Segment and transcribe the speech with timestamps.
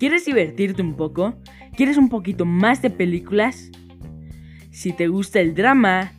[0.00, 1.34] ¿Quieres divertirte un poco?
[1.76, 3.70] ¿Quieres un poquito más de películas?
[4.70, 6.12] Si te gusta el drama,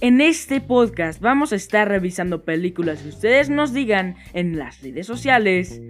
[0.00, 5.06] en este podcast vamos a estar revisando películas que ustedes nos digan en las redes
[5.06, 5.80] sociales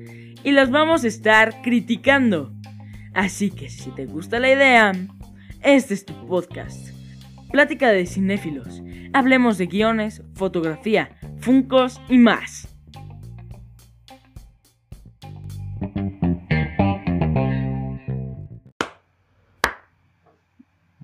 [0.44, 2.52] y las vamos a estar criticando.
[3.14, 4.92] Así que si te gusta la idea,
[5.62, 6.97] este es tu podcast.
[7.50, 8.82] Plática de cinéfilos.
[9.14, 12.68] Hablemos de guiones, fotografía, funcos y más.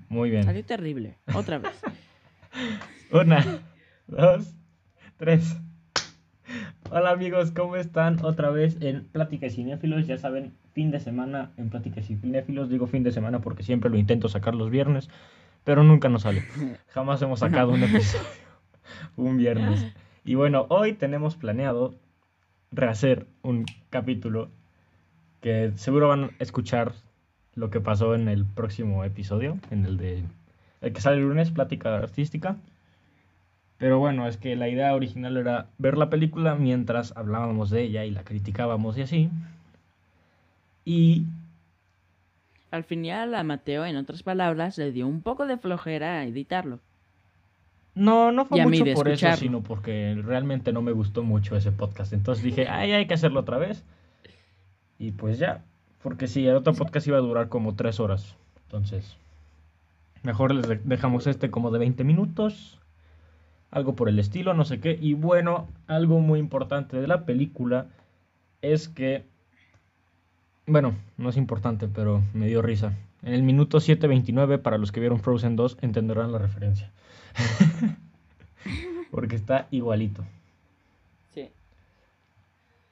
[0.07, 0.43] Muy bien.
[0.43, 1.17] Salió terrible.
[1.33, 1.81] Otra vez.
[3.11, 3.43] Una,
[4.07, 4.55] dos,
[5.17, 5.57] tres.
[6.91, 8.23] Hola amigos, ¿cómo están?
[8.23, 10.05] Otra vez en Plática de Cinéfilos.
[10.05, 12.69] Ya saben, fin de semana en Plática de Cinéfilos.
[12.69, 15.09] Digo fin de semana porque siempre lo intento sacar los viernes,
[15.65, 16.45] pero nunca nos sale.
[16.87, 18.25] Jamás hemos sacado un episodio
[19.17, 19.85] un viernes.
[20.27, 21.93] Y bueno, hoy tenemos planeado
[22.71, 24.49] rehacer un capítulo
[25.39, 26.93] que seguro van a escuchar
[27.53, 30.23] lo que pasó en el próximo episodio, en el de
[30.81, 32.57] el que sale el lunes, plática artística.
[33.77, 38.03] Pero bueno, es que la idea original era ver la película mientras hablábamos de ella
[38.03, 39.29] y la criticábamos y así.
[40.85, 41.25] Y
[42.71, 46.79] Al final a Mateo, en otras palabras, le dio un poco de flojera a editarlo.
[47.93, 52.11] no, no fue mucho por eso, sino porque realmente no me gustó mucho ese podcast.
[52.11, 53.83] Entonces dije, ay, hay que hacerlo otra vez.
[54.99, 55.63] Y pues ya,
[56.03, 58.35] porque sí, el otro podcast iba a durar como tres horas.
[58.65, 59.15] Entonces,
[60.23, 62.79] mejor les de- dejamos este como de 20 minutos.
[63.71, 64.97] Algo por el estilo, no sé qué.
[65.01, 67.87] Y bueno, algo muy importante de la película
[68.61, 69.23] es que...
[70.67, 72.93] Bueno, no es importante, pero me dio risa.
[73.23, 76.91] En el minuto 7.29, para los que vieron Frozen 2, entenderán la referencia.
[79.11, 80.23] Porque está igualito.
[81.33, 81.49] Sí.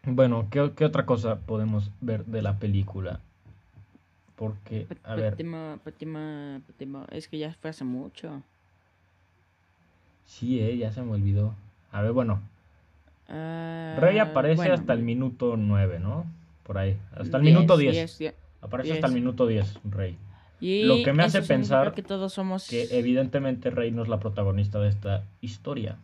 [0.03, 3.19] Bueno, ¿qué, qué otra cosa podemos ver de la película?
[4.35, 5.35] Porque, a ver,
[7.11, 8.41] Es que ya fue hace mucho.
[10.25, 11.55] sí, eh, ya se me olvidó.
[11.91, 12.41] A ver, bueno,
[13.29, 16.25] Ah, Rey aparece hasta el minuto 9, ¿no?
[16.63, 17.91] Por ahí, hasta el diez, minuto 10.
[17.91, 18.35] diez, diez.
[18.61, 18.97] Aparece diez.
[18.97, 20.17] hasta el minuto 10, Rey.
[20.63, 24.21] Y Lo que me hace pensar que todos somos Que evidentemente Rey no es la
[24.21, 25.97] protagonista de esta historia.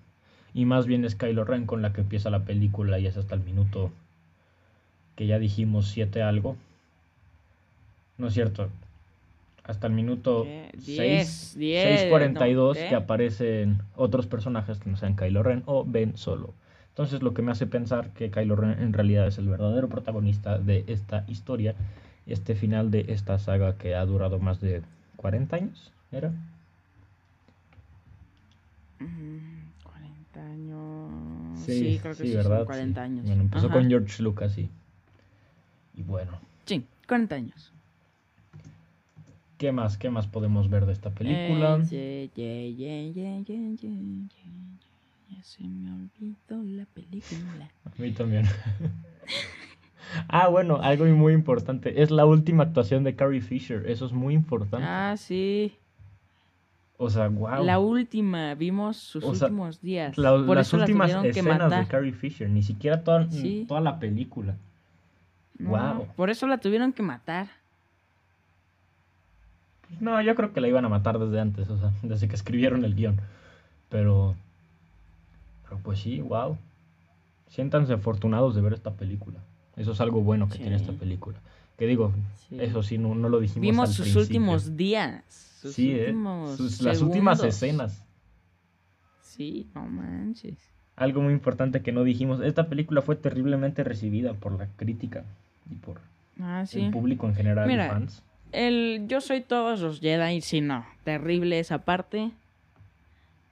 [0.54, 3.36] Y más bien es Kylo Ren con la que empieza la película y es hasta
[3.36, 3.92] el minuto
[5.16, 6.58] que ya dijimos 7 algo.
[8.18, 8.70] No es cierto.
[9.64, 10.72] Hasta el minuto ¿Qué?
[10.74, 12.88] 6, Diez, diez, 6.42 no, ¿qué?
[12.90, 16.54] que aparecen otros personajes que no sean Kylo Ren o Ben Solo.
[16.90, 20.58] Entonces lo que me hace pensar que Kylo Ren en realidad es el verdadero protagonista
[20.60, 21.76] de esta historia,
[22.26, 24.82] este final de esta saga que ha durado más de
[25.18, 26.32] 40 años, ¿era?
[29.00, 31.60] Mm, 40 años.
[31.60, 32.58] Sí, creo que sí, ¿verdad?
[32.60, 33.06] son 40 Sí.
[33.06, 33.26] años.
[33.26, 33.76] Bueno, empezó Ajá.
[33.76, 34.70] con George Lucas y,
[35.96, 36.34] y bueno,
[36.66, 37.74] Sí, 40 años.
[39.58, 39.98] ¿qué más?
[39.98, 41.78] ¿Qué más podemos ver de esta película?
[41.92, 44.28] Eh, ye- ye- ye- ye- ye- ye- ye-
[45.30, 47.70] Ya se me olvidó la película.
[47.86, 48.46] A mí también.
[50.28, 52.02] ah, bueno, algo muy importante.
[52.02, 53.86] Es la última actuación de Carrie Fisher.
[53.90, 54.86] Eso es muy importante.
[54.88, 55.76] Ah, sí.
[56.98, 57.64] o sea, wow.
[57.64, 60.18] La última, vimos sus O sea, últimos días.
[60.18, 62.50] La- Por las eso últimas escenas de Carrie Fisher.
[62.50, 63.66] Ni siquiera toda, Sí.
[63.68, 64.56] toda la película.
[65.58, 66.08] No, Guau.
[66.16, 67.48] Por eso la tuvieron que matar.
[70.00, 71.70] No, yo creo que la iban a matar desde antes.
[71.70, 73.20] O sea, desde que escribieron el guion.
[73.90, 74.36] Pero...
[75.70, 76.58] Pero pues sí, wow.
[77.48, 79.40] Siéntanse afortunados de ver esta película.
[79.78, 81.40] Eso es algo bueno que tiene esta película.
[81.78, 82.12] Que digo,
[82.50, 82.58] Sí.
[82.60, 84.22] eso sí, no, no lo dijimos Vimos al sus principio.
[84.24, 85.24] últimos días.
[85.62, 86.14] Sus Sí, ¿eh?
[86.58, 88.04] Sus- las últimas escenas.
[89.22, 90.58] Sí, no manches.
[90.96, 92.42] Algo muy importante que no dijimos.
[92.42, 95.24] Esta película fue terriblemente recibida por la crítica
[95.72, 96.02] y por
[96.42, 96.82] Ah, sí.
[96.82, 98.22] el público en general y Mira, fans.
[98.52, 100.86] El Yo soy todos los Jedi, sí, no.
[101.06, 102.32] Terrible esa parte.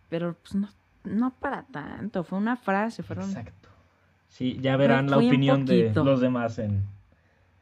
[0.09, 0.69] Pero pues no,
[1.07, 2.23] no para tanto.
[2.23, 3.25] Fue una frase, fueron.
[3.29, 3.69] Exacto.
[4.29, 6.83] Sí, ya verán la opinión de los demás en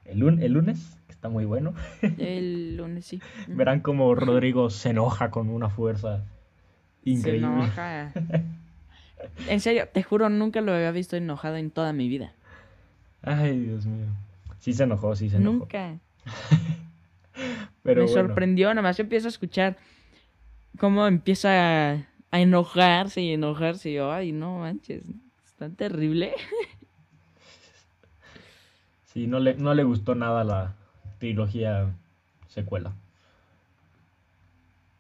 [0.06, 1.74] el, lun- el lunes, que está muy bueno.
[2.18, 3.22] El lunes sí.
[3.48, 6.24] Verán como Rodrigo se enoja con una fuerza
[7.04, 7.48] Se increíble.
[7.48, 8.12] enoja.
[9.48, 12.34] En serio, te juro, nunca lo había visto enojado en toda mi vida.
[13.24, 14.06] Ay, Dios mío.
[14.60, 15.60] Sí se enojó, sí se enojó.
[15.60, 15.98] Nunca.
[17.82, 19.78] Pero me bueno, sorprendió, nada más yo empiezo a escuchar
[20.78, 22.06] cómo empieza
[22.36, 23.90] a, enojarse y enojarse.
[23.90, 25.04] Y yo, ay, no manches,
[25.46, 26.34] es tan terrible.
[29.16, 30.76] Sí, no le, no le gustó nada la
[31.20, 31.96] trilogía
[32.50, 32.94] secuela.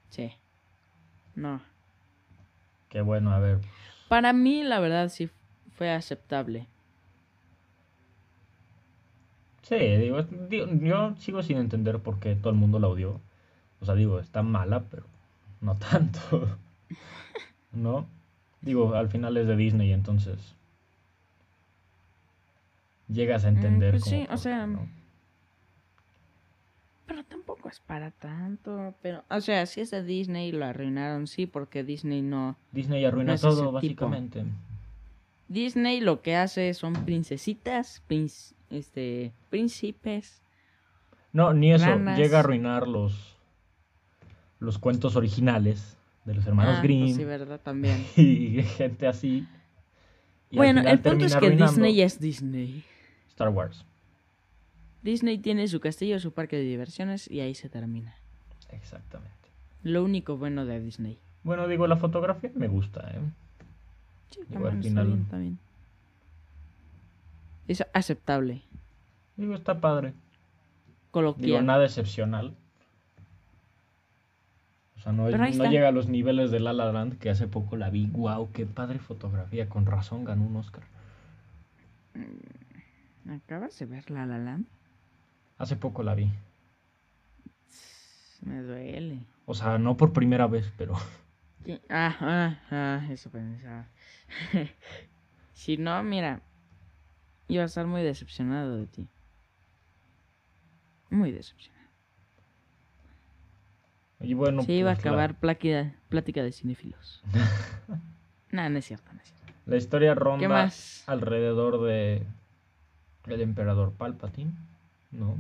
[0.07, 0.31] Sí.
[1.35, 1.59] No.
[2.87, 3.59] Qué bueno, a ver.
[4.07, 5.29] Para mí, la verdad, sí
[5.75, 6.67] fue aceptable.
[9.63, 13.19] Sí, digo, digo, yo sigo sin entender por qué todo el mundo la odió.
[13.81, 15.03] O sea, digo, está mala, pero
[15.59, 16.57] no tanto.
[17.71, 18.07] ¿No?
[18.61, 20.55] Digo, al final es de Disney, entonces
[23.07, 23.91] llegas a entender.
[23.91, 24.87] pues sí, o por sea, ¿no?
[27.05, 28.95] Pero tampoco es para tanto.
[29.01, 32.55] Pero, o sea, si es de Disney lo arruinaron, sí, porque Disney no.
[32.71, 34.05] Disney arruina no es ese todo, tipo.
[34.09, 34.43] básicamente.
[35.47, 40.41] Disney lo que hace son princesitas, princ- este, príncipes.
[41.31, 41.85] No, ni eso.
[41.85, 42.17] Ranas.
[42.17, 43.35] Llega a arruinar los,
[44.59, 48.05] los cuentos originales de los hermanos Ah, Grimm pues sí, verdad, también.
[48.17, 49.47] y gente así.
[50.49, 52.83] Y bueno, el punto es que Disney es Disney.
[53.29, 53.85] Star Wars.
[55.03, 58.15] Disney tiene su castillo, su parque de diversiones y ahí se termina.
[58.69, 59.33] Exactamente.
[59.83, 61.19] Lo único bueno de Disney.
[61.43, 63.19] Bueno, digo, la fotografía me gusta, ¿eh?
[64.31, 65.59] Sí, Digo, al final- bien.
[67.67, 68.63] Es aceptable.
[69.37, 70.09] Digo, está padre.
[70.09, 71.65] Digo, Coloquial.
[71.65, 72.55] nada excepcional.
[75.05, 77.91] O sea, no, llega a los niveles de La La Land, que hace poco la
[77.91, 78.07] vi.
[78.07, 79.69] Wow, qué padre fotografía.
[79.69, 80.83] Con razón ganó un Oscar.
[83.29, 84.65] ¿Acabas de ver La La Land?
[85.59, 86.31] Hace poco la vi.
[88.41, 89.19] Me duele.
[89.45, 90.95] O sea, no por primera vez, pero...
[91.63, 91.81] ¿Qué?
[91.89, 93.87] Ah, ah, ah, eso pensaba.
[95.53, 96.41] si no, mira,
[97.47, 99.07] iba a estar muy decepcionado de ti.
[101.11, 101.74] Muy decepcionado.
[104.25, 107.21] Y bueno, iba a pues, la- acabar plática, plática de cinéfilos.
[108.51, 109.53] no, no es cierto, no es cierto.
[109.65, 110.71] La historia ronda
[111.07, 112.23] alrededor de
[113.27, 114.51] el emperador Palpatine,
[115.11, 115.37] ¿no?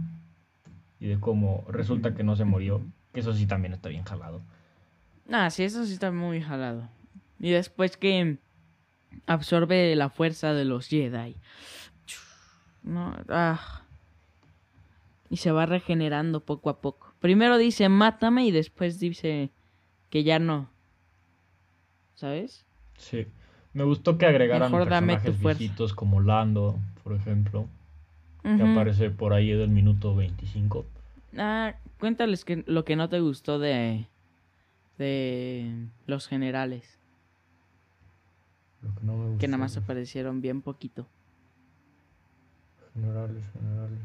[0.99, 2.81] Y de cómo resulta que no se murió.
[3.13, 4.41] Que eso sí también está bien jalado.
[5.31, 6.87] Ah, sí, eso sí está muy jalado.
[7.39, 8.37] Y después que
[9.25, 11.35] absorbe la fuerza de los Jedi.
[12.83, 13.81] No, ah.
[15.29, 17.04] Y se va regenerando poco a poco.
[17.25, 19.49] Primero dice mátame y después dice
[20.11, 20.69] que ya no.
[22.13, 22.67] ¿Sabes?
[22.99, 23.25] Sí.
[23.73, 27.65] Me gustó que agregaran Mejor personajes viejitos como Lando, por ejemplo,
[28.43, 30.85] que aparece por ahí del minuto 25.
[31.35, 34.05] Ah, cuéntales que, lo que no te gustó de,
[34.99, 36.99] de los generales.
[38.83, 39.79] Lo que no me Que nada gustó.
[39.79, 41.07] más aparecieron bien poquito.
[42.93, 43.99] Generales, generales.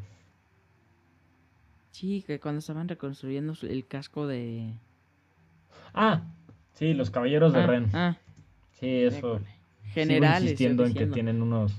[2.00, 4.72] Sí, que cuando estaban reconstruyendo el casco de...
[5.92, 6.22] Ah,
[6.72, 7.90] sí, los caballeros de Ah, Ren.
[7.92, 8.16] ah,
[8.78, 9.18] Sí, eso.
[9.18, 9.44] École.
[9.44, 10.42] Sigo Generales.
[10.44, 11.74] insistiendo en que tienen unos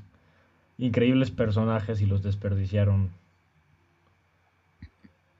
[0.77, 3.09] increíbles personajes y los desperdiciaron.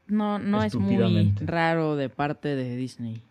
[0.07, 3.21] No, no es muy raro de parte de Disney.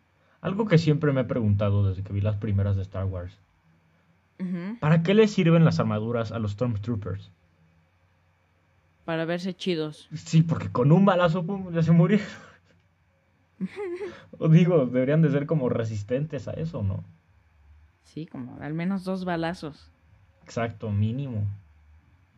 [0.42, 3.36] Algo que siempre me he preguntado desde que vi las primeras de Star Wars.
[4.78, 7.30] ¿Para qué les sirven las armaduras a los Stormtroopers?
[9.10, 10.08] Para verse chidos.
[10.14, 12.24] Sí, porque con un balazo pum, ya se murieron.
[14.38, 17.02] o digo, deberían de ser como resistentes a eso, ¿no?
[18.04, 19.90] Sí, como al menos dos balazos.
[20.44, 21.44] Exacto, mínimo.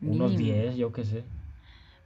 [0.01, 0.61] Unos Mínimo.
[0.61, 1.23] 10, yo qué sé.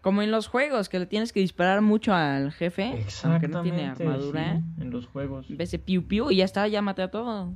[0.02, 2.88] Como en los juegos, que le tienes que disparar mucho al jefe.
[2.88, 3.48] Aunque Exactamente.
[3.48, 4.58] no tiene armadura.
[4.58, 5.48] sí, en los juegos.
[5.58, 7.56] Ese piu piu y ya está, ya maté a todos.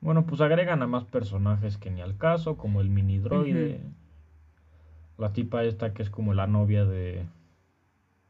[0.00, 3.82] Bueno, pues agregan a más personajes que ni al caso, como el mini droide.
[5.18, 7.24] La tipa esta que es como la novia de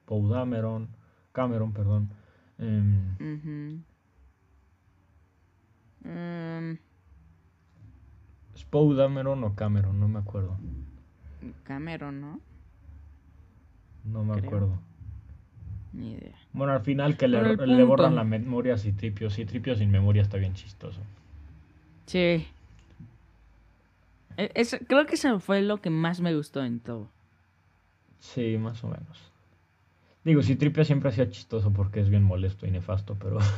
[0.05, 0.89] Poe Dameron.
[1.33, 2.11] Cameron, perdón.
[2.59, 3.81] Mm,
[8.55, 8.67] ¿Es
[8.97, 10.01] Dameron o Cameron?
[10.01, 10.57] No me acuerdo.
[11.65, 12.41] Cameron, ¿no?
[14.05, 14.47] No me Creo.
[14.47, 14.79] acuerdo.
[15.93, 16.35] Ni idea.
[16.53, 19.31] Bueno, al final que le, borran la memoria a Citripio.
[19.31, 21.01] Citripio sin memoria está bien chistoso.
[22.07, 22.47] Sí.
[24.37, 27.11] E- eso- creo que eso fue lo que más me gustó en todo.
[28.19, 29.33] Sí, más o menos.
[30.25, 33.39] Digo, Citripio siempre hacía chistoso porque es bien molesto y nefasto, pero...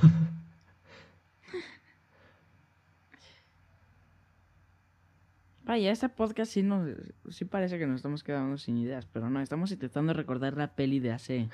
[5.65, 6.89] Vaya, este podcast sí, nos,
[7.29, 10.99] sí parece que nos estamos quedando sin ideas, pero no, estamos intentando recordar la peli
[10.99, 11.49] de hace...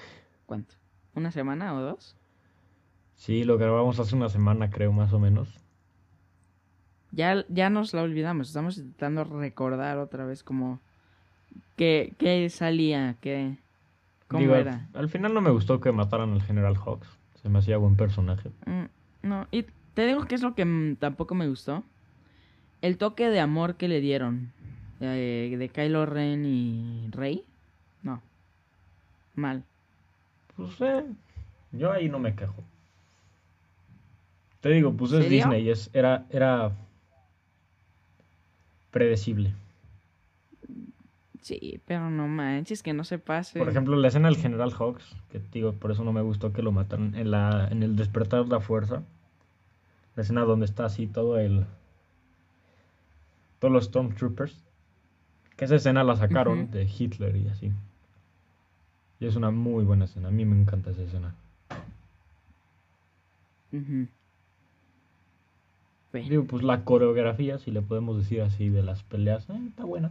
[0.47, 0.77] ¿Cuánto?
[1.15, 2.17] ¿Una semana o dos?
[3.17, 5.64] sí, lo grabamos hace una semana, creo, más o menos.
[7.15, 10.81] Ya, ya nos la olvidamos, estamos intentando recordar otra vez como...
[11.77, 13.17] ¿Qué, qué salía?
[13.21, 13.57] ¿Qué,
[14.29, 14.89] ¿Cómo Digo, era?
[14.95, 17.09] Al, final no me gustó que mataran al General Hawks.
[17.43, 18.51] Se me hacía buen personaje.
[18.67, 18.85] Mm,
[19.23, 21.85] no, y te digo que es lo que mm, tampoco me gustó.
[22.81, 24.53] El toque de amor que le dieron
[25.01, 27.45] eh, de Kylo Ren y Rey.
[28.03, 28.23] No.
[29.35, 29.65] Mal.
[30.57, 31.05] Pues eh,
[31.73, 32.63] yo ahí no me quejo.
[34.61, 35.39] Te digo, pues es ¿Serio?
[35.39, 36.73] Disney, es, era, era
[38.95, 39.53] predecible.
[41.43, 43.59] Sí, pero no manches, que no se pase.
[43.59, 46.63] Por ejemplo, la escena del General Hawks, que digo, por eso no me gustó que
[46.63, 49.03] lo mataron en la en el despertar de la fuerza.
[50.15, 51.67] La escena donde está así todo el
[53.59, 54.63] todos los Stormtroopers.
[55.57, 57.73] Que esa escena la sacaron de Hitler y así.
[59.19, 61.35] Y es una muy buena escena, a mí me encanta esa escena.
[66.23, 70.11] Digo, pues la coreografía, si le podemos decir así, de las peleas, eh, está buena.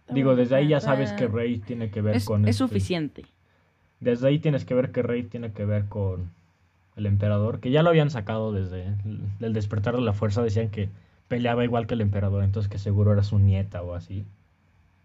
[0.00, 2.58] está Digo, desde ahí ya sabes que Rey tiene que ver es, con es este-
[2.58, 3.24] suficiente.
[4.00, 6.30] Desde ahí tienes que ver que Rey tiene que ver con
[6.96, 8.86] el emperador, que ya lo habían sacado desde
[9.40, 10.88] el, despertar de la fuerza, decían que
[11.28, 14.24] peleaba igual que el emperador, entonces que seguro era su nieta o así.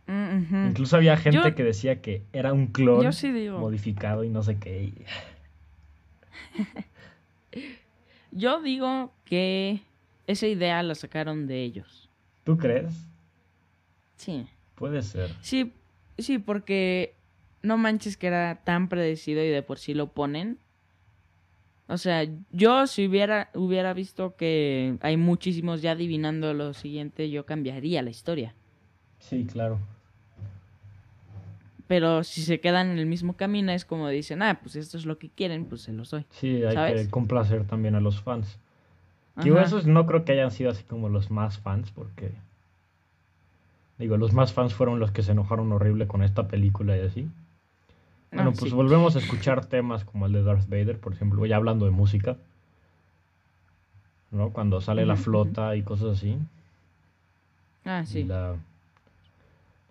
[0.07, 0.67] Mm.
[0.69, 4.57] Incluso había gente Yo- que decía que era un clon sí modificado y no sé
[4.57, 4.91] qué.
[8.31, 9.81] Yo digo que
[10.27, 12.09] esa idea la sacaron de ellos.
[12.43, 13.05] ¿Tú crees?
[14.17, 14.47] Sí.
[14.75, 15.31] Puede ser.
[15.41, 15.73] Sí,
[16.17, 17.15] sí, porque
[17.61, 20.59] no manches que era tan predecido y de por sí lo ponen.
[21.87, 27.45] O sea, yo si hubiera, hubiera visto que hay muchísimos ya adivinando lo siguiente, yo
[27.45, 28.55] cambiaría la historia.
[29.19, 29.79] Sí, claro.
[31.87, 35.05] Pero si se quedan en el mismo camino es como dicen, ah, pues esto es
[35.05, 36.25] lo que quieren, pues se los doy.
[36.31, 37.05] Sí, hay ¿Sabes?
[37.05, 38.57] que complacer también a los fans.
[39.35, 42.31] Digo, esos no creo que hayan sido así como los más fans, porque.
[43.97, 47.27] Digo, los más fans fueron los que se enojaron horrible con esta película y así.
[48.31, 48.75] Bueno, Ah, pues sí.
[48.75, 52.35] volvemos a escuchar temas como el de Darth Vader, por ejemplo, ya hablando de música.
[54.31, 54.49] ¿No?
[54.49, 56.37] Cuando sale la flota y cosas así.
[57.85, 58.23] Ah, sí.
[58.23, 58.55] la,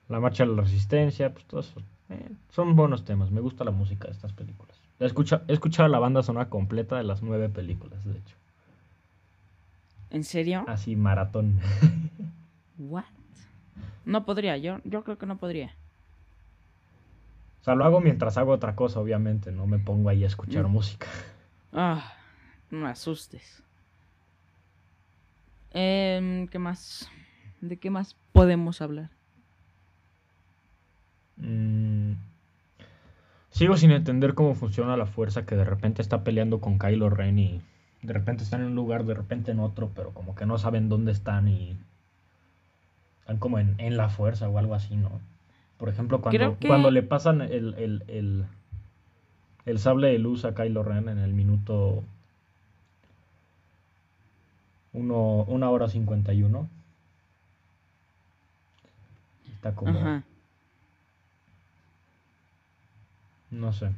[0.09, 1.81] la marcha de la resistencia, pues todo eso.
[2.11, 4.77] Eh, son buenos temas, me gusta la música de estas películas.
[4.99, 8.37] La escucha, he escuchado la banda sonora completa de las nueve películas, de hecho.
[10.13, 10.65] ¿En serio?
[10.69, 11.59] Así, maratón.
[12.79, 13.05] What?
[14.05, 15.75] No podría, yo, yo creo que no podría.
[17.61, 20.69] O sea, lo hago mientras hago otra cosa, obviamente, no me pongo ahí a escuchar
[20.69, 20.71] Mm.
[20.71, 21.07] música.
[21.73, 22.13] Ah,
[22.71, 23.63] no me asustes.
[25.71, 27.09] Em, ¿Qué más?
[27.63, 29.11] ¿De qué más podemos hablar?
[31.39, 32.13] Mm,
[33.51, 37.39] Sigo sin entender cómo funciona la fuerza que de repente está peleando con Kylo Ren
[37.39, 37.61] y
[38.03, 40.89] de repente están en un lugar, de repente en otro, pero como que no saben
[40.89, 41.77] dónde están y
[43.21, 45.21] están como en, en la fuerza o algo así, ¿no?
[45.79, 48.45] Por ejemplo, cuando, que- cuando le pasan el, el, el,
[49.67, 52.05] el sable de luz a Kylo Ren en el minuto
[54.93, 56.69] uno, una hora 51.
[59.55, 59.99] Está como...
[59.99, 60.23] Ajá.
[63.51, 63.91] No sé.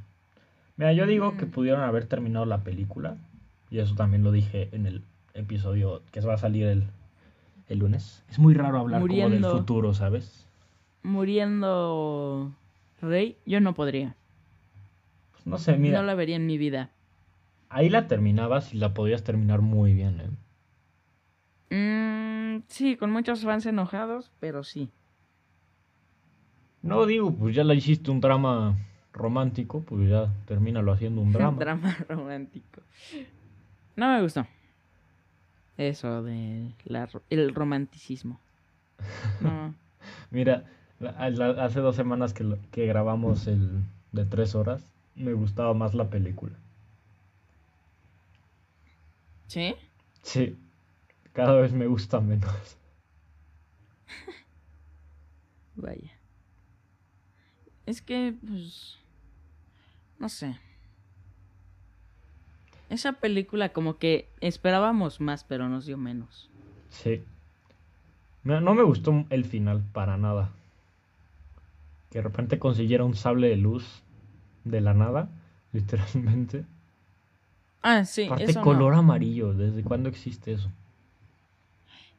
[0.77, 1.51] Mira, yo digo que Mm.
[1.51, 3.17] pudieron haber terminado la película.
[3.71, 5.03] Y eso también lo dije en el
[5.35, 6.85] episodio que va a salir el,
[7.69, 8.25] el lunes.
[8.29, 9.49] Es muy raro hablar como Muriendo.
[9.49, 10.47] del futuro, ¿sabes?
[11.03, 12.53] Muriendo
[13.01, 14.17] Rey, yo no podría.
[15.33, 15.99] Pues no sé, mira.
[16.01, 16.91] No la vería en mi vida.
[17.69, 20.31] Ahí la terminabas y la podías terminar muy bien, ¿eh?
[21.75, 24.91] Mm, sí, con muchos fans enojados, pero sí.
[26.83, 28.77] No digo, pues ya la hiciste un drama
[29.13, 31.59] romántico, pues ya termínalo haciendo un drama.
[31.59, 32.83] Drama romántico.
[33.97, 34.47] No me gustó.
[35.77, 38.41] Eso de la el romanticismo.
[39.41, 39.75] No.
[40.31, 40.65] Mira,
[41.01, 43.83] la- la- hace dos semanas que, lo- que grabamos el
[44.13, 46.55] de tres horas, me gustaba más la película.
[49.47, 49.75] ¿Sí?
[50.23, 50.57] Sí,
[51.33, 52.77] cada vez me gusta menos.
[55.77, 56.13] Vaya.
[57.87, 58.99] Es que, pues.
[60.19, 60.57] No sé.
[62.91, 66.51] Esa película, como que esperábamos más, pero nos dio menos.
[66.91, 67.23] Sí.
[68.43, 70.51] No, no me gustó el final para nada.
[72.11, 74.03] Que de repente consiguiera un sable de luz
[74.65, 75.29] de la nada,
[75.73, 76.65] literalmente.
[77.83, 78.65] Ah, sí, eso no.
[78.65, 80.71] color amarillo, ¿desde cuándo existe eso?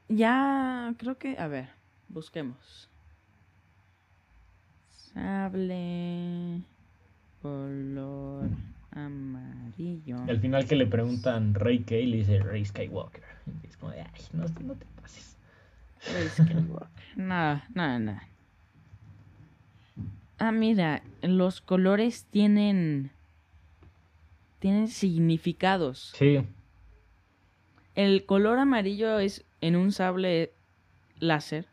[0.08, 1.38] Ya, creo que.
[1.40, 1.70] A ver,
[2.10, 2.90] busquemos.
[4.92, 6.62] Sable.
[7.42, 8.50] Color
[8.96, 10.18] amarillo.
[10.28, 13.24] Al final que le preguntan Rey K, le dice Rey Skywalker.
[13.64, 15.38] Y es como de, ay, no, no te pases.
[16.14, 16.88] Rey Skywalker.
[17.16, 18.20] No, no, no.
[20.38, 23.12] Ah, mira, los colores tienen.
[24.60, 26.12] Tienen significados.
[26.18, 26.40] Sí,
[27.94, 30.52] El color amarillo es en un sable
[31.20, 31.68] láser,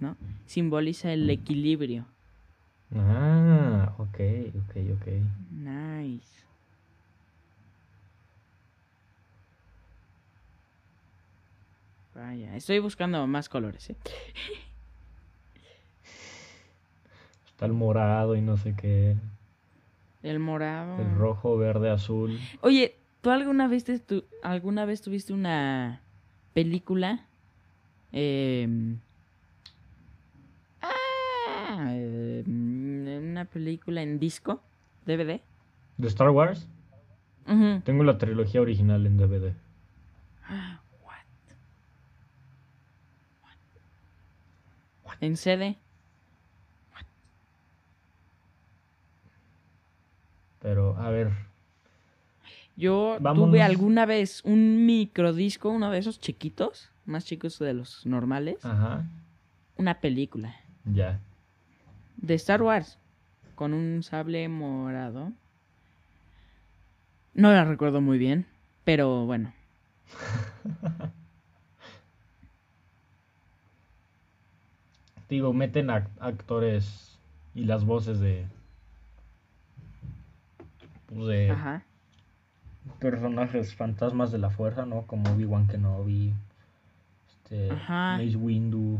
[0.00, 0.16] ¿no?
[0.46, 2.06] Simboliza el equilibrio.
[2.94, 4.18] Ah, ok,
[4.56, 5.06] ok, ok.
[12.14, 13.96] Vaya, estoy buscando más colores, ¿eh?
[17.46, 19.16] Está el morado y no sé qué.
[20.22, 21.00] El morado.
[21.00, 22.38] El rojo, verde, azul.
[22.60, 24.02] Oye, ¿tú alguna vez, te-
[24.42, 26.02] alguna vez tuviste una
[26.52, 27.26] película?
[30.82, 34.62] ah, em, una película en disco,
[35.04, 35.40] DVD.
[35.96, 36.68] ¿De Star Wars?
[37.84, 39.54] Tengo la trilogía original en DVD.
[45.20, 45.76] En CD.
[50.60, 51.30] Pero, a ver.
[52.76, 53.48] Yo Vámonos.
[53.50, 59.04] tuve alguna vez un microdisco, uno de esos chiquitos, más chicos de los normales, Ajá.
[59.78, 61.20] una película Ya.
[62.18, 62.98] de Star Wars
[63.54, 65.32] con un sable morado.
[67.36, 68.46] No la recuerdo muy bien,
[68.84, 69.52] pero bueno.
[75.28, 77.18] Digo, meten ac- actores
[77.54, 78.46] y las voces de.
[81.06, 81.82] Pues de Ajá.
[83.00, 85.02] personajes fantasmas de la fuerza, ¿no?
[85.02, 86.32] Como Obi-Wan Kenobi,
[87.28, 88.16] este, Ajá.
[88.16, 88.98] Mace Windu,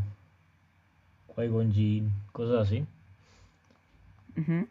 [1.35, 2.85] Qui-Gon Jinn, cosas así.
[4.37, 4.69] ujú.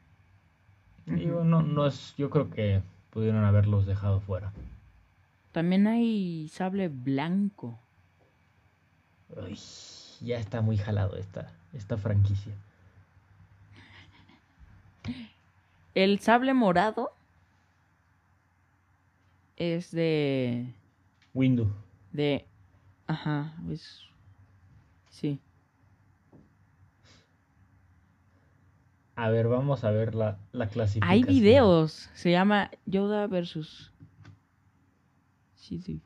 [1.07, 2.81] Digo, no, no es, yo creo que
[3.15, 4.51] pudieron haberlos dejado fuera.
[5.53, 7.79] También hay sable blanco.
[9.29, 9.57] Uy,
[10.19, 12.51] ya está muy jalado esta, esta franquicia.
[15.93, 17.13] El sable morado
[19.55, 20.73] es de
[21.33, 21.71] Windu.
[22.11, 22.45] de
[23.07, 24.03] ajá, es
[25.09, 25.39] sí.
[29.15, 31.11] A ver, vamos a ver la, la clasificación.
[31.11, 33.91] Hay videos, se llama Yoda versus
[35.55, 36.01] Sí, sí.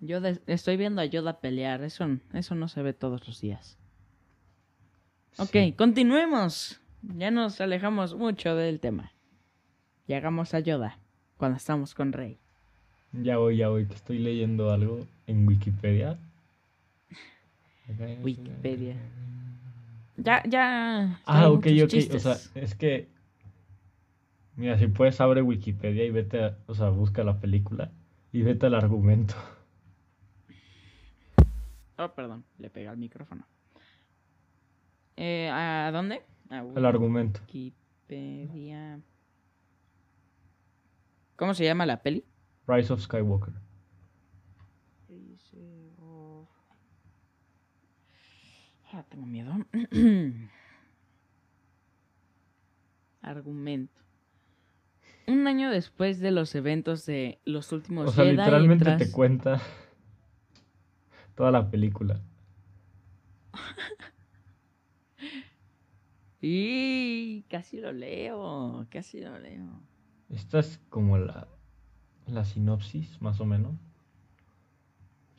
[0.00, 3.76] Yoda, estoy viendo a Yoda pelear, eso, eso no se ve todos los días.
[5.38, 5.72] Ok, Sí.
[5.76, 6.80] continuemos.
[7.02, 9.12] Ya nos alejamos mucho del tema.
[10.06, 10.98] Llegamos a Yoda
[11.36, 12.38] cuando estamos con Rey.
[13.12, 16.18] Ya voy, ya voy, que estoy leyendo algo en Wikipedia.
[18.22, 18.96] Wikipedia.
[20.16, 21.20] Ya, ya.
[21.24, 22.14] Ah, ok, ok.
[22.14, 23.08] O sea, es que.
[24.56, 26.58] Mira, si puedes, abre Wikipedia y vete a.
[26.66, 27.90] O sea, busca la película
[28.32, 29.34] y vete al argumento.
[31.96, 33.46] Oh, perdón, le pega al micrófono.
[35.16, 36.22] Eh, ¿A dónde?
[36.48, 37.40] A El argumento.
[37.46, 39.00] Wikipedia.
[41.36, 42.24] ¿Cómo se llama la peli?
[42.66, 43.54] Rise of Skywalker.
[48.92, 49.52] Ah, tengo miedo.
[53.22, 54.00] Argumento.
[55.26, 59.10] Un año después de los eventos de los últimos O sea, Jedi, literalmente tras- te
[59.12, 59.60] cuenta
[61.34, 62.20] toda la película.
[66.42, 69.82] Y casi lo leo, casi lo leo.
[70.30, 71.46] Esta es como la,
[72.26, 73.74] la sinopsis, más o menos.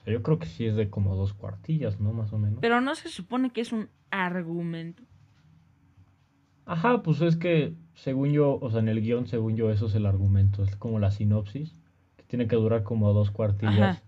[0.02, 2.14] O sea, yo creo que sí es de como dos cuartillas, ¿no?
[2.14, 2.60] Más o menos.
[2.60, 5.04] Pero no se supone que es un argumento.
[6.66, 9.96] Ajá, pues es que según yo, o sea, en el guion, según yo, eso es
[9.96, 10.64] el argumento.
[10.64, 11.76] Es como la sinopsis,
[12.18, 14.04] que tiene que durar como dos cuartillas.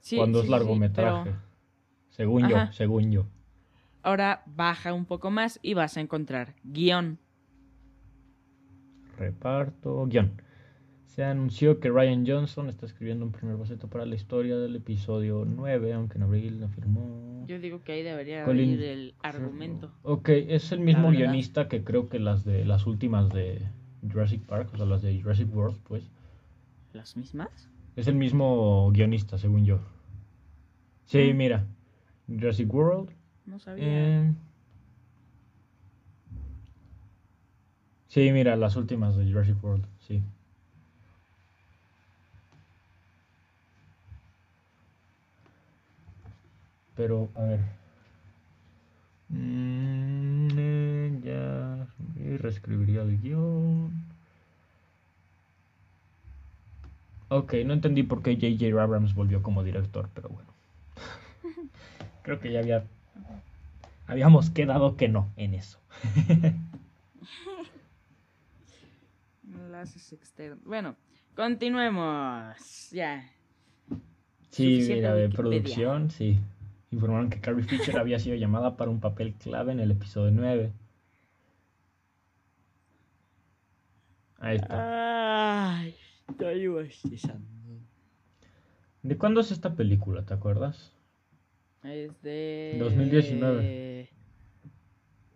[0.00, 1.30] Sí, cuando sí, es sí, largometraje.
[1.30, 1.42] pero
[2.10, 2.48] Según Ajá.
[2.50, 3.26] yo, según yo.
[4.02, 7.18] ahora baja un poco más y vas a encontrar guion.
[9.18, 10.30] Reparto, guion.
[11.16, 15.46] Se anunció que Ryan Johnson está escribiendo un primer boceto para la historia del episodio
[15.46, 17.42] 9, aunque en abril afirmó.
[17.46, 19.90] Yo digo que ahí debería Colin ir el argumento.
[20.02, 23.62] Ok, es el mismo guionista que creo que las de las últimas de
[24.02, 26.10] Jurassic Park, o sea, las de Jurassic World, pues.
[26.92, 27.70] ¿Las mismas?
[27.96, 29.78] Es el mismo guionista, según yo.
[31.06, 31.36] Sí, Mm.
[31.38, 31.66] mira.
[32.28, 33.08] Jurassic World.
[33.46, 33.84] No sabía.
[33.86, 34.34] eh,
[38.08, 40.22] Sí, mira, las últimas de Jurassic World, sí.
[46.96, 47.60] Pero, a ver.
[49.28, 51.86] Mm, eh, ya.
[52.16, 53.92] y reescribiría el guion.
[57.28, 58.80] Ok, no entendí por qué J.J.
[58.80, 60.48] Abrams volvió como director, pero bueno.
[62.22, 62.84] Creo que ya había.
[64.06, 65.80] Habíamos quedado que no en eso.
[69.52, 70.62] Enlaces externos.
[70.64, 70.94] Bueno,
[71.34, 72.90] continuemos.
[72.92, 73.28] Ya.
[74.50, 75.36] Sí, mira, de Wikipedia.
[75.36, 76.38] producción, sí.
[76.90, 80.72] Informaron que Carrie Fisher había sido llamada para un papel clave en el episodio 9.
[84.38, 85.78] Ahí está.
[85.78, 85.94] Ay,
[86.28, 87.46] estoy bostezando.
[89.02, 90.24] ¿De cuándo es esta película?
[90.24, 90.92] ¿Te acuerdas?
[91.82, 92.76] Es de...
[92.80, 94.10] 2019.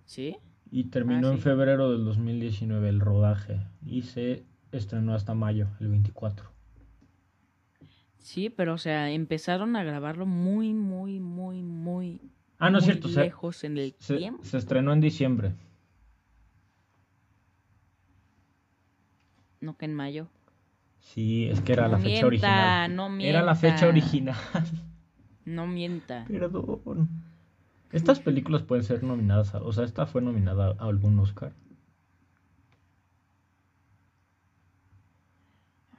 [0.04, 0.36] ¿Sí?
[0.72, 3.60] Y terminó Ah, en febrero del 2019 el rodaje.
[3.84, 6.50] Y se estrenó hasta mayo, el 24.
[8.20, 12.20] Sí, pero o sea, empezaron a grabarlo muy, muy, muy, muy...
[12.58, 13.08] Ah, no es cierto.
[13.08, 14.44] Se, lejos en el se- tiempo.
[14.44, 15.52] se estrenó en diciembre.
[19.60, 20.28] No que en mayo.
[21.00, 22.94] Sí, es que era no la fecha original.
[22.96, 23.28] no mienta.
[23.30, 24.36] Era la fecha original.
[25.44, 26.24] No mienta.
[26.28, 27.08] Perdón.
[27.92, 31.52] Estas películas pueden ser nominadas, a- o sea, esta fue nominada a algún Oscar.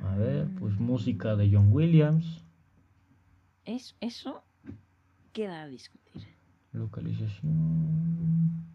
[0.04, 2.44] A ver, pues música de John Williams,
[3.66, 4.44] Es, eso
[5.34, 6.24] queda a discutir.
[6.74, 8.66] localización,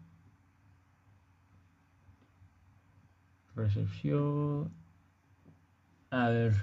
[3.55, 4.71] recepción.
[6.09, 6.53] A ver.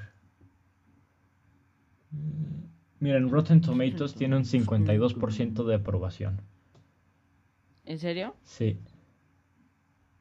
[2.11, 2.64] Mm,
[3.00, 6.40] Miren, Rotten Tomatoes tiene un 52% de aprobación.
[7.85, 8.35] ¿En serio?
[8.44, 8.79] Sí.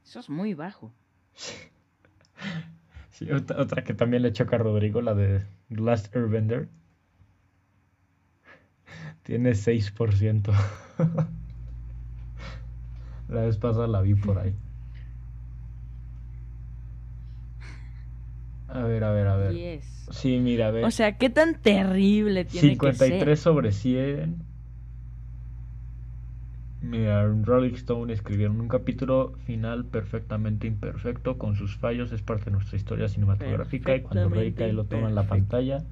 [0.03, 0.91] Eso es muy bajo.
[3.13, 6.67] Sí, otra, otra que también le choca a Rodrigo, la de Last Airbender.
[9.23, 10.51] Tiene 6%.
[13.29, 14.55] la vez pasada la vi por ahí.
[18.67, 19.53] A ver, a ver, a ver.
[19.53, 20.07] Yes.
[20.09, 20.83] Sí, mira, a ver.
[20.83, 23.37] O sea, ¿qué tan terrible tiene 53 que ser?
[23.37, 24.52] sobre 100.
[26.83, 32.45] Mira, en Rolling Stone escribieron un capítulo final perfectamente imperfecto, con sus fallos, es parte
[32.45, 35.85] de nuestra historia cinematográfica y cuando Rey cae lo toma en la pantalla,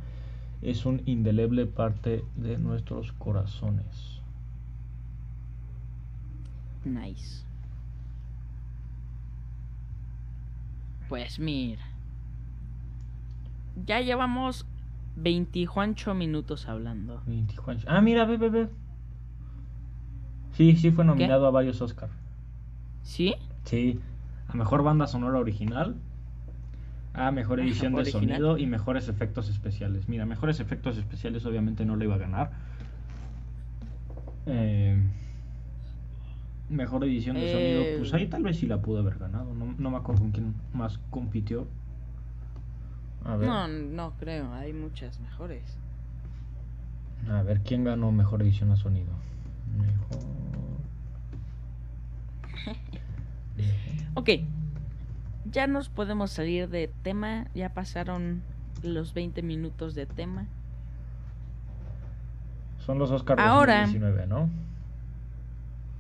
[0.62, 4.20] es un indeleble parte de nuestros corazones.
[6.84, 7.46] Nice.
[11.08, 11.84] Pues mira.
[13.86, 14.66] Ya llevamos
[15.16, 17.22] 28 minutos hablando.
[17.28, 17.88] 20 Juancho.
[17.90, 18.81] Ah, mira, ve, ve, ve.
[20.54, 22.10] Sí, sí fue nominado a varios Oscar.
[23.04, 23.36] ¿Sí?
[23.66, 24.00] Sí,
[24.48, 25.96] a mejor banda sonora original,
[27.14, 28.28] a mejor Ajá, edición de original.
[28.30, 30.08] sonido y mejores efectos especiales.
[30.10, 32.52] Mira, mejores efectos especiales obviamente no lo iba a ganar.
[34.46, 35.02] Eh,
[36.70, 39.54] mejor edición de Eh, sonido, pues ahí tal vez sí la pudo haber ganado.
[39.54, 41.68] No, no me acuerdo con quién más compitió.
[43.26, 44.52] A ver, No, no creo.
[44.54, 45.78] Hay muchas mejores.
[47.30, 49.12] a ver quién ganó mejor edición de sonido.
[49.78, 50.20] Mejor.
[54.14, 54.30] Ok.
[55.46, 57.48] Ya nos podemos salir de tema.
[57.54, 58.42] Ya pasaron
[58.84, 60.48] los 20 minutos de tema.
[62.86, 64.50] Son los Oscars Ahora- 2019, ¿no?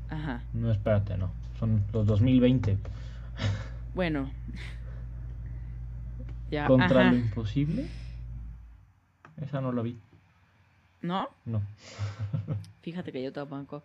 [0.10, 0.44] Ajá.
[0.54, 1.32] No, espérate, no.
[1.60, 2.78] Son los 2020.
[3.94, 4.30] Bueno.
[6.52, 6.66] ya.
[6.68, 7.12] Contra ajá.
[7.12, 7.88] lo imposible.
[9.42, 10.00] Esa no la vi.
[11.02, 11.30] ¿No?
[11.46, 11.62] No.
[12.82, 13.84] Fíjate que yo tampoco.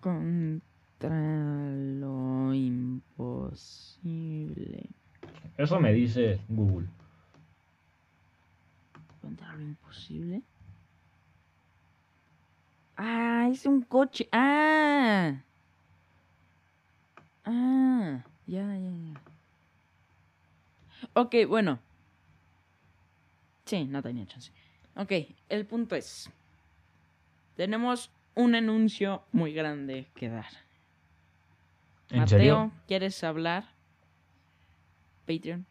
[0.00, 3.68] Contra lo imposible.
[5.56, 6.88] Eso me dice Google.
[9.20, 10.42] Contra lo imposible.
[12.96, 14.28] Ah, es un coche.
[14.32, 15.42] Ah.
[17.44, 18.24] Ah.
[18.46, 19.20] Ya, ya, ya.
[21.14, 21.78] Ok, bueno.
[23.64, 24.50] Sí, no tenía chance.
[24.98, 25.12] Ok,
[25.48, 26.30] el punto es.
[27.56, 30.46] Tenemos un anuncio muy grande que dar.
[32.10, 32.70] ¿En Mateo, serio?
[32.86, 33.64] ¿quieres hablar?
[35.26, 35.66] Patreon.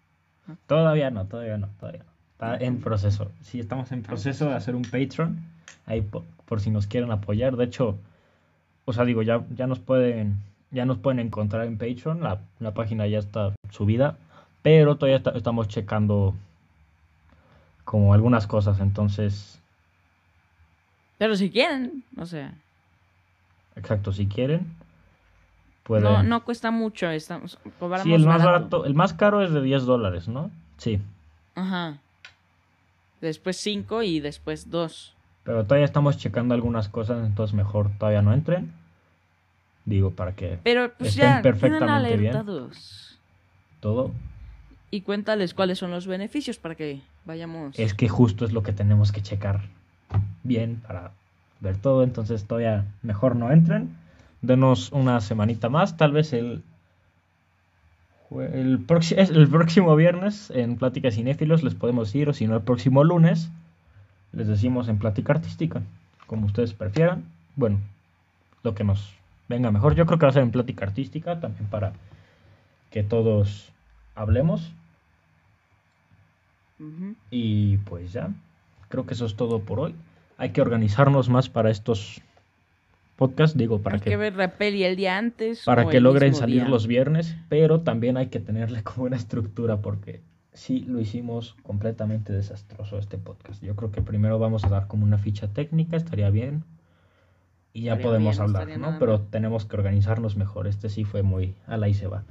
[0.67, 2.11] Todavía no, todavía no, todavía no.
[2.33, 3.31] Está en proceso.
[3.41, 5.39] Sí, estamos en proceso de hacer un Patreon.
[5.85, 7.57] Ahí por, por si nos quieren apoyar.
[7.57, 7.97] De hecho,
[8.85, 10.37] o sea, digo, ya, ya nos pueden
[10.71, 12.21] ya nos pueden encontrar en Patreon.
[12.21, 14.17] La, la página ya está subida.
[14.61, 16.35] Pero todavía está- estamos checando
[17.87, 18.81] como algunas cosas.
[18.81, 19.59] Entonces,
[21.17, 22.53] Pero si quieren, o sea,
[23.77, 24.67] exacto, si quieren,
[25.83, 26.03] pueden.
[26.03, 27.57] no, no cuesta mucho, estamos
[28.03, 28.51] Sí, el más barato.
[28.79, 30.51] barato, el más caro es de 10 dólares, ¿no?
[30.77, 30.99] Sí.
[31.55, 31.97] Ajá.
[33.21, 35.13] Después 5 y después 2.
[35.45, 38.73] Pero todavía estamos checando algunas cosas, entonces mejor todavía no entren.
[39.85, 42.33] Digo, para que Pero pues Estén ya, perfectamente bien.
[43.79, 44.11] todo.
[44.89, 47.77] Y cuéntales cuáles son los beneficios para que vayamos.
[47.77, 49.61] Es que justo es lo que tenemos que checar
[50.43, 51.11] bien para
[51.59, 52.03] ver todo.
[52.03, 53.95] Entonces todavía mejor no entren.
[54.41, 55.97] Denos una semanita más.
[55.97, 56.63] Tal vez el,
[58.31, 58.85] el,
[59.17, 62.29] el próximo viernes en Plática Cinéfilos les podemos ir.
[62.29, 63.49] O si no, el próximo lunes
[64.31, 65.81] les decimos en Plática Artística.
[66.27, 67.25] Como ustedes prefieran.
[67.57, 67.79] Bueno,
[68.63, 69.13] lo que nos
[69.49, 69.95] venga mejor.
[69.95, 71.93] Yo creo que va a ser en Plática Artística también para
[72.91, 73.69] que todos
[74.15, 74.73] hablemos.
[77.31, 78.29] Y pues ya.
[78.89, 79.95] creo que eso es todo por hoy.
[80.37, 82.21] Hay que organizarnos más para estos
[83.15, 85.63] podcasts, digo, para Hay que, que, ver la peli el día antes.
[85.65, 86.69] para que logren salir día.
[86.69, 90.21] los viernes, pero también hay que tenerle como una estructura porque
[90.53, 93.63] sí lo hicimos completamente desastroso este podcast.
[93.63, 96.63] Yo creo que primero vamos a dar como una ficha técnica, estaría bien.
[97.73, 98.87] Y ya Estaría podemos bien, hablar, ¿no?
[98.87, 100.67] nada Pero tenemos que organizarnos mejor.
[100.67, 102.23] Este sí fue muy a la y se va.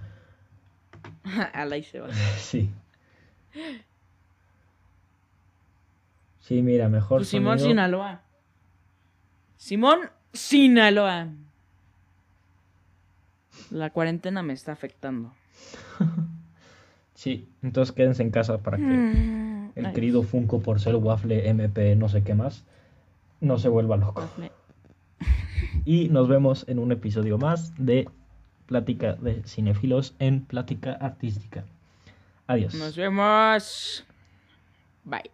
[1.52, 2.08] Al ahí se va.
[2.38, 2.70] Sí.
[6.46, 7.68] Sí, mira, mejor Pues Simón sonido.
[7.70, 8.20] Sinaloa.
[9.56, 9.98] Simón
[10.32, 11.26] Sinaloa.
[13.70, 15.32] La cuarentena me está afectando.
[17.14, 21.48] Sí, entonces quédense en casa para que Mm, el ay, querido Funko por ser Waffle
[21.48, 22.66] MP no sé qué más
[23.40, 24.22] no se vuelva loco.
[25.86, 28.08] Y nos vemos en un episodio más de
[28.66, 31.64] Plática de Cinefilos en Plática Artística.
[32.46, 32.74] Adiós.
[32.74, 34.04] Nos vemos.
[35.04, 35.30] Bye.